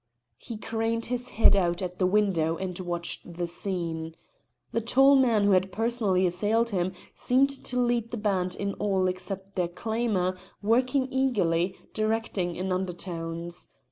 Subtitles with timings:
[0.39, 4.15] He craned his head out at the Window and watched the scene.
[4.71, 9.07] The tall man who had personally assailed him seemed to lead the band in all
[9.07, 13.69] except their clamour, working eagerly, directing in undertones.